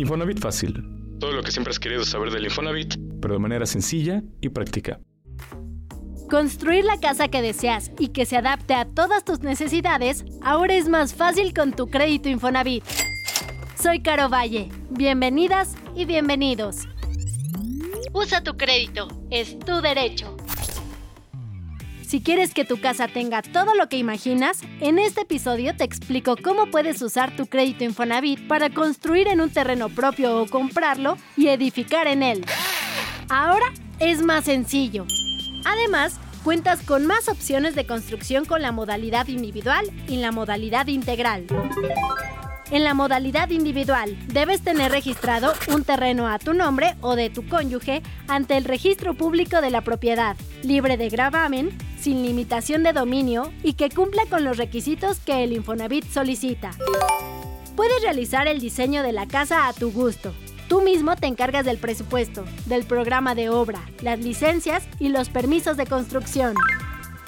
Infonavit 0.00 0.40
Fácil. 0.40 0.82
Todo 1.18 1.32
lo 1.32 1.42
que 1.42 1.50
siempre 1.50 1.70
has 1.70 1.78
querido 1.78 2.04
saber 2.04 2.30
del 2.30 2.44
Infonavit, 2.44 2.96
pero 3.20 3.34
de 3.34 3.40
manera 3.40 3.66
sencilla 3.66 4.22
y 4.40 4.48
práctica. 4.48 4.98
Construir 6.30 6.84
la 6.84 6.98
casa 6.98 7.28
que 7.28 7.42
deseas 7.42 7.90
y 7.98 8.08
que 8.08 8.24
se 8.24 8.38
adapte 8.38 8.72
a 8.72 8.86
todas 8.86 9.24
tus 9.24 9.40
necesidades 9.40 10.24
ahora 10.42 10.74
es 10.74 10.88
más 10.88 11.12
fácil 11.12 11.52
con 11.52 11.72
tu 11.72 11.88
crédito 11.88 12.30
Infonavit. 12.30 12.84
Soy 13.82 14.00
Caro 14.00 14.30
Valle. 14.30 14.70
Bienvenidas 14.90 15.74
y 15.94 16.06
bienvenidos. 16.06 16.88
Usa 18.14 18.42
tu 18.42 18.56
crédito, 18.56 19.08
es 19.30 19.58
tu 19.58 19.82
derecho. 19.82 20.36
Si 22.10 22.20
quieres 22.20 22.52
que 22.52 22.64
tu 22.64 22.80
casa 22.80 23.06
tenga 23.06 23.40
todo 23.40 23.76
lo 23.76 23.88
que 23.88 23.96
imaginas, 23.96 24.62
en 24.80 24.98
este 24.98 25.20
episodio 25.20 25.76
te 25.76 25.84
explico 25.84 26.34
cómo 26.42 26.66
puedes 26.66 27.00
usar 27.02 27.36
tu 27.36 27.46
crédito 27.46 27.84
Infonavit 27.84 28.48
para 28.48 28.68
construir 28.68 29.28
en 29.28 29.40
un 29.40 29.48
terreno 29.48 29.88
propio 29.88 30.42
o 30.42 30.46
comprarlo 30.48 31.16
y 31.36 31.46
edificar 31.46 32.08
en 32.08 32.24
él. 32.24 32.44
Ahora 33.28 33.66
es 34.00 34.22
más 34.22 34.46
sencillo. 34.46 35.06
Además, 35.64 36.18
cuentas 36.42 36.82
con 36.82 37.06
más 37.06 37.28
opciones 37.28 37.76
de 37.76 37.86
construcción 37.86 38.44
con 38.44 38.60
la 38.60 38.72
modalidad 38.72 39.28
individual 39.28 39.88
y 40.08 40.16
la 40.16 40.32
modalidad 40.32 40.88
integral. 40.88 41.46
En 42.72 42.82
la 42.82 42.94
modalidad 42.94 43.50
individual, 43.50 44.16
debes 44.28 44.62
tener 44.62 44.90
registrado 44.90 45.54
un 45.72 45.84
terreno 45.84 46.26
a 46.26 46.40
tu 46.40 46.54
nombre 46.54 46.96
o 47.02 47.14
de 47.14 47.30
tu 47.30 47.48
cónyuge 47.48 48.02
ante 48.26 48.56
el 48.56 48.64
registro 48.64 49.14
público 49.14 49.60
de 49.60 49.70
la 49.70 49.82
propiedad, 49.82 50.36
libre 50.64 50.96
de 50.96 51.08
gravamen, 51.08 51.70
sin 52.00 52.22
limitación 52.22 52.82
de 52.82 52.92
dominio 52.92 53.52
y 53.62 53.74
que 53.74 53.90
cumpla 53.90 54.24
con 54.26 54.44
los 54.44 54.56
requisitos 54.56 55.18
que 55.20 55.44
el 55.44 55.52
Infonavit 55.52 56.04
solicita. 56.10 56.70
Puedes 57.76 58.02
realizar 58.02 58.48
el 58.48 58.60
diseño 58.60 59.02
de 59.02 59.12
la 59.12 59.26
casa 59.26 59.68
a 59.68 59.72
tu 59.72 59.92
gusto. 59.92 60.32
Tú 60.68 60.82
mismo 60.82 61.16
te 61.16 61.26
encargas 61.26 61.64
del 61.64 61.78
presupuesto, 61.78 62.44
del 62.66 62.84
programa 62.84 63.34
de 63.34 63.48
obra, 63.48 63.80
las 64.02 64.18
licencias 64.18 64.84
y 64.98 65.08
los 65.08 65.28
permisos 65.28 65.76
de 65.76 65.86
construcción. 65.86 66.54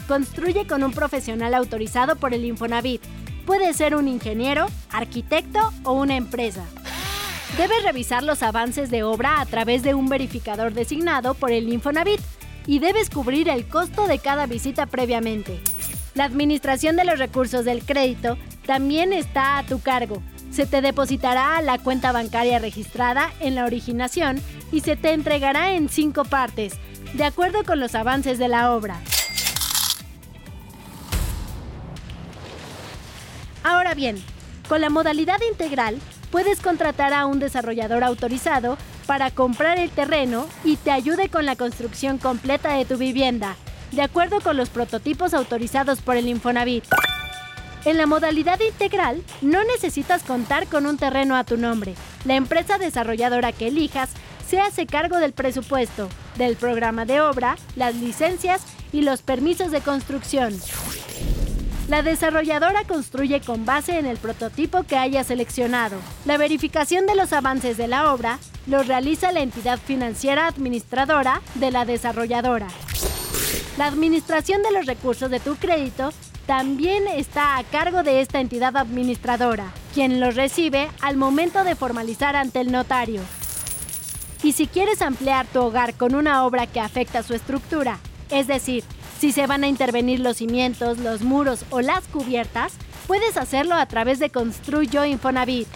Construye 0.09 0.67
con 0.67 0.83
un 0.83 0.93
profesional 0.93 1.55
autorizado 1.55 2.17
por 2.17 2.34
el 2.34 2.45
Infonavit 2.45 3.03
Puede 3.47 3.75
ser 3.75 3.97
un 3.97 4.06
ingeniero, 4.06 4.67
arquitecto 4.91 5.59
o 5.84 5.93
una 5.93 6.17
empresa. 6.17 6.65
Debes 7.56 7.83
revisar 7.83 8.23
los 8.23 8.43
avances 8.43 8.89
de 8.91 9.03
obra 9.03 9.41
a 9.41 9.47
través 9.47 9.83
de 9.83 9.95
un 9.95 10.09
verificador 10.09 10.73
designado 10.73 11.34
por 11.34 11.50
el 11.50 11.70
Infonavit 11.73 12.20
y 12.67 12.79
debes 12.79 13.11
cubrir 13.11 13.49
el 13.49 13.67
costo 13.67 14.07
de 14.07 14.19
cada 14.19 14.47
visita 14.47 14.87
previamente. 14.87 15.61
La 16.15 16.25
administración 16.25 16.97
de 16.97 17.05
los 17.05 17.19
recursos 17.19 17.65
del 17.65 17.85
crédito 17.85 18.37
también 18.67 19.13
está 19.13 19.59
a 19.59 19.65
tu 19.65 19.81
cargo. 19.81 20.23
Se 20.51 20.67
te 20.67 20.83
depositará 20.83 21.57
a 21.57 21.63
la 21.63 21.79
cuenta 21.79 22.13
bancaria 22.13 22.59
registrada 22.59 23.33
en 23.41 23.55
la 23.55 23.65
originación 23.65 24.41
y 24.71 24.81
se 24.81 24.97
te 24.97 25.13
entregará 25.13 25.73
en 25.73 25.89
cinco 25.89 26.25
partes, 26.25 26.75
de 27.15 27.25
acuerdo 27.25 27.65
con 27.65 27.81
los 27.81 27.95
avances 27.95 28.39
de 28.39 28.49
la 28.49 28.75
obra. 28.75 29.01
Ahora 33.65 33.95
bien, 33.95 34.23
con 34.69 34.81
la 34.81 34.91
modalidad 34.91 35.39
integral 35.51 35.99
puedes 36.33 36.61
contratar 36.61 37.12
a 37.12 37.27
un 37.27 37.38
desarrollador 37.38 38.02
autorizado 38.02 38.77
para 39.06 39.30
comprar 39.30 39.78
el 39.78 39.91
terreno 39.91 40.48
y 40.64 40.77
te 40.77 40.91
ayude 40.91 41.28
con 41.28 41.47
la 41.47 41.55
construcción 41.55 42.19
completa 42.19 42.72
de 42.72 42.86
tu 42.86 42.97
vivienda, 42.97 43.55
de 43.92 44.02
acuerdo 44.02 44.41
con 44.41 44.56
los 44.56 44.70
prototipos 44.70 45.34
autorizados 45.34 46.00
por 46.00 46.16
el 46.16 46.27
Infonavit. 46.27 46.84
En 47.84 47.98
la 47.98 48.06
modalidad 48.06 48.58
integral, 48.60 49.22
no 49.42 49.62
necesitas 49.64 50.22
contar 50.22 50.66
con 50.69 50.86
un 50.86 50.97
terreno 50.97 51.36
a 51.36 51.44
tu 51.44 51.58
nombre. 51.58 51.94
La 52.25 52.36
empresa 52.36 52.78
desarrolladora 52.78 53.53
que 53.53 53.69
elijas 53.69 54.10
se 54.48 54.60
hace 54.60 54.86
cargo 54.86 55.19
del 55.19 55.33
presupuesto, 55.33 56.08
del 56.38 56.56
programa 56.56 57.05
de 57.05 57.20
obra, 57.20 57.56
las 57.77 57.94
licencias 57.97 58.62
y 58.92 59.03
los 59.03 59.20
permisos 59.20 59.70
de 59.70 59.81
construcción. 59.81 60.54
La 61.88 62.03
desarrolladora 62.03 62.84
construye 62.84 63.41
con 63.41 63.66
base 63.66 63.98
en 63.98 64.06
el 64.06 64.16
prototipo 64.16 64.84
que 64.84 64.97
haya 64.97 65.25
seleccionado. 65.25 65.97
La 66.25 66.38
verificación 66.38 67.06
de 67.06 67.16
los 67.16 67.32
avances 67.32 67.76
de 67.76 67.88
la 67.88 68.12
obra 68.12 68.38
lo 68.66 68.82
realiza 68.82 69.32
la 69.32 69.41
entidad 69.41 69.78
financiera 69.78 70.47
administradora 70.47 71.42
de 71.56 71.71
la 71.71 71.84
desarrolladora. 71.84 72.69
La 73.78 73.87
administración 73.87 74.62
de 74.62 74.71
los 74.71 74.87
recursos 74.87 75.31
de 75.31 75.41
tu 75.41 75.56
crédito 75.56 76.12
también 76.47 77.09
está 77.09 77.56
a 77.56 77.65
cargo 77.65 78.03
de 78.03 78.21
esta 78.21 78.41
entidad 78.41 78.76
administradora, 78.76 79.72
quien 79.92 80.21
los 80.21 80.37
recibe 80.37 80.88
al 81.00 81.16
momento 81.16 81.65
de 81.65 81.75
formalizar 81.75 82.37
ante 82.37 82.60
el 82.60 82.71
notario. 82.71 83.22
Y 84.42 84.53
si 84.53 84.66
quieres 84.66 85.03
ampliar 85.03 85.47
tu 85.47 85.60
hogar 85.60 85.94
con 85.94 86.15
una 86.15 86.44
obra 86.44 86.66
que 86.66 86.81
afecta 86.81 87.22
su 87.22 87.34
estructura, 87.34 87.98
es 88.31 88.47
decir, 88.47 88.84
si 89.22 89.31
se 89.31 89.47
van 89.47 89.62
a 89.62 89.69
intervenir 89.69 90.19
los 90.19 90.38
cimientos, 90.38 90.99
los 90.99 91.22
muros 91.22 91.65
o 91.71 91.81
las 91.81 92.09
cubiertas, 92.09 92.72
puedes 93.06 93.37
hacerlo 93.37 93.77
a 93.77 93.87
través 93.87 94.19
de 94.19 94.31
Construyo 94.31 95.05
Infonavit. 95.05 95.69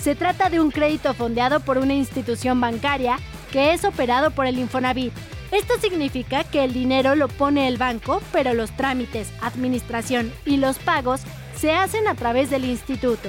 Se 0.00 0.14
trata 0.14 0.48
de 0.48 0.60
un 0.60 0.70
crédito 0.70 1.12
fondeado 1.12 1.60
por 1.60 1.76
una 1.76 1.92
institución 1.92 2.58
bancaria 2.58 3.18
que 3.52 3.74
es 3.74 3.84
operado 3.84 4.30
por 4.30 4.46
el 4.46 4.58
Infonavit. 4.58 5.12
Esto 5.52 5.74
significa 5.78 6.42
que 6.44 6.64
el 6.64 6.72
dinero 6.72 7.16
lo 7.16 7.28
pone 7.28 7.68
el 7.68 7.76
banco, 7.76 8.22
pero 8.32 8.54
los 8.54 8.74
trámites, 8.74 9.28
administración 9.42 10.32
y 10.46 10.56
los 10.56 10.78
pagos 10.78 11.20
se 11.54 11.72
hacen 11.72 12.08
a 12.08 12.14
través 12.14 12.48
del 12.48 12.64
instituto. 12.64 13.28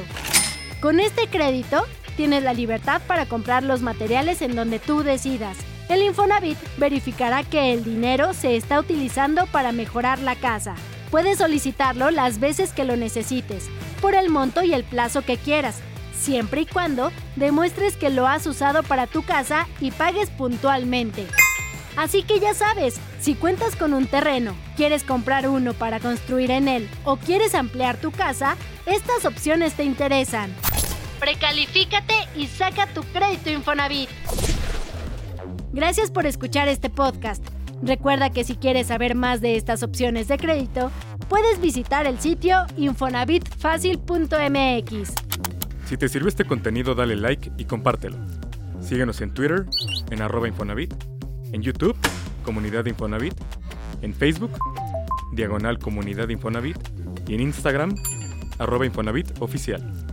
Con 0.79 1.01
este 1.01 1.27
crédito, 1.27 1.85
tienes 2.15 2.41
la 2.41 2.53
libertad 2.53 3.01
para 3.05 3.25
comprar 3.25 3.63
los 3.63 3.81
materiales 3.81 4.41
en 4.41 4.55
donde 4.55 4.79
tú 4.79 5.03
decidas 5.03 5.57
el 5.89 6.03
Infonavit 6.03 6.57
verificará 6.77 7.43
que 7.43 7.73
el 7.73 7.83
dinero 7.83 8.33
se 8.33 8.55
está 8.55 8.79
utilizando 8.79 9.47
para 9.47 9.71
mejorar 9.71 10.19
la 10.19 10.35
casa. 10.35 10.75
Puedes 11.09 11.39
solicitarlo 11.39 12.11
las 12.11 12.39
veces 12.39 12.71
que 12.71 12.85
lo 12.85 12.95
necesites, 12.95 13.67
por 13.99 14.13
el 14.13 14.29
monto 14.29 14.63
y 14.63 14.73
el 14.73 14.83
plazo 14.83 15.23
que 15.23 15.37
quieras, 15.37 15.79
siempre 16.13 16.61
y 16.61 16.65
cuando 16.67 17.11
demuestres 17.35 17.97
que 17.97 18.11
lo 18.11 18.27
has 18.27 18.45
usado 18.45 18.83
para 18.83 19.07
tu 19.07 19.23
casa 19.23 19.67
y 19.81 19.89
pagues 19.89 20.29
puntualmente. 20.29 21.25
Así 21.97 22.21
que 22.21 22.39
ya 22.39 22.53
sabes, 22.53 22.99
si 23.19 23.33
cuentas 23.33 23.75
con 23.75 23.95
un 23.95 24.05
terreno, 24.05 24.53
quieres 24.77 25.03
comprar 25.03 25.49
uno 25.49 25.73
para 25.73 25.99
construir 25.99 26.51
en 26.51 26.67
él 26.67 26.87
o 27.03 27.17
quieres 27.17 27.55
ampliar 27.55 27.97
tu 27.97 28.11
casa, 28.11 28.55
estas 28.85 29.25
opciones 29.25 29.73
te 29.73 29.83
interesan. 29.83 30.53
Precalifícate 31.19 32.13
y 32.35 32.47
saca 32.47 32.85
tu 32.93 33.01
crédito 33.01 33.49
Infonavit. 33.49 34.09
Gracias 35.79 36.11
por 36.11 36.25
escuchar 36.25 36.67
este 36.67 36.89
podcast. 36.89 37.41
Recuerda 37.81 38.31
que 38.31 38.43
si 38.43 38.57
quieres 38.57 38.87
saber 38.87 39.15
más 39.15 39.39
de 39.39 39.55
estas 39.55 39.81
opciones 39.81 40.27
de 40.27 40.37
crédito, 40.37 40.91
puedes 41.29 41.61
visitar 41.61 42.05
el 42.05 42.19
sitio 42.19 42.65
infonavitfacil.mx. 42.75 45.13
Si 45.85 45.95
te 45.95 46.09
sirvió 46.09 46.27
este 46.27 46.43
contenido, 46.43 46.95
dale 46.95 47.15
like 47.15 47.49
y 47.57 47.63
compártelo. 47.63 48.17
Síguenos 48.81 49.21
en 49.21 49.33
Twitter, 49.33 49.67
en 50.11 50.21
arroba 50.21 50.49
Infonavit, 50.49 50.93
en 51.53 51.61
YouTube, 51.61 51.95
Comunidad 52.43 52.85
Infonavit, 52.85 53.35
en 54.01 54.13
Facebook, 54.13 54.51
Diagonal 55.31 55.79
Comunidad 55.79 56.27
Infonavit 56.27 56.75
y 57.25 57.35
en 57.35 57.39
Instagram, 57.39 57.95
arroba 58.57 58.85
Oficial. 59.39 60.08